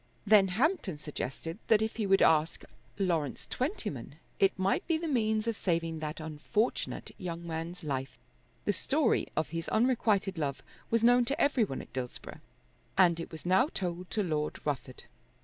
Then 0.25 0.47
Hampton 0.47 0.97
suggested 0.97 1.59
that 1.67 1.79
if 1.83 1.97
he 1.97 2.07
would 2.07 2.23
ask 2.23 2.63
Lawrence 2.97 3.45
Twentyman 3.45 4.15
it 4.39 4.57
might 4.57 4.87
be 4.87 4.97
the 4.97 5.07
means 5.07 5.45
of 5.45 5.55
saving 5.55 5.99
that 5.99 6.19
unfortunate 6.19 7.11
young 7.19 7.45
man's 7.45 7.83
life. 7.83 8.17
The 8.65 8.73
story 8.73 9.27
of 9.37 9.49
his 9.49 9.67
unrequited 9.69 10.39
love 10.39 10.63
was 10.89 11.03
known 11.03 11.23
to 11.25 11.39
every 11.39 11.63
one 11.65 11.83
at 11.83 11.93
Dillsborough 11.93 12.41
and 12.97 13.19
it 13.19 13.31
was 13.31 13.45
now 13.45 13.67
told 13.67 14.09
to 14.09 14.23
Lord 14.23 14.59
Rufford. 14.65 15.03